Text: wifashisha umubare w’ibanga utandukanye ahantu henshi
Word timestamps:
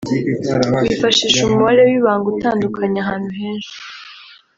wifashisha 0.89 1.39
umubare 1.45 1.81
w’ibanga 1.89 2.25
utandukanye 2.33 2.97
ahantu 3.05 3.29
henshi 3.41 3.75